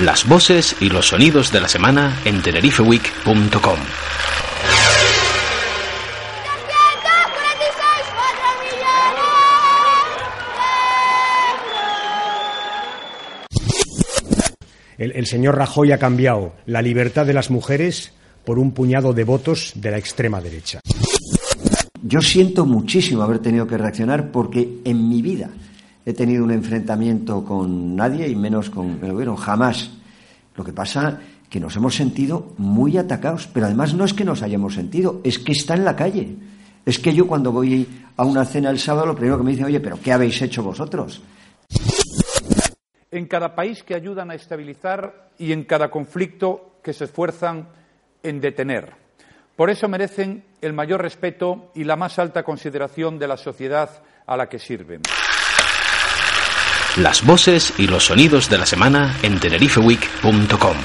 [0.00, 3.78] Las voces y los sonidos de la semana en tenerifeweek.com.
[14.98, 18.12] El, el señor Rajoy ha cambiado la libertad de las mujeres
[18.44, 20.78] por un puñado de votos de la extrema derecha.
[22.02, 25.50] Yo siento muchísimo haber tenido que reaccionar porque en mi vida
[26.08, 29.90] he tenido un enfrentamiento con nadie y menos con el gobierno, jamás.
[30.56, 34.40] Lo que pasa que nos hemos sentido muy atacados, pero además no es que nos
[34.40, 36.34] hayamos sentido, es que está en la calle.
[36.86, 39.66] Es que yo cuando voy a una cena el sábado lo primero que me dicen,
[39.66, 41.20] oye, pero ¿qué habéis hecho vosotros?
[43.10, 47.68] En cada país que ayudan a estabilizar y en cada conflicto que se esfuerzan
[48.22, 48.94] en detener.
[49.56, 53.90] Por eso merecen el mayor respeto y la más alta consideración de la sociedad
[54.26, 55.02] a la que sirven.
[56.98, 60.76] Las voces y los sonidos de la semana en tenerifeweek.com.